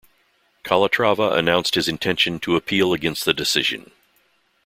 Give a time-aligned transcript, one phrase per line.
[0.63, 3.91] Calatrava announced his intention to appeal against the decision.